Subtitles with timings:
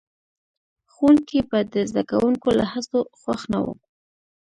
[0.93, 3.73] ښوونکي به د زده کوونکو له هڅو خوښ نه وو.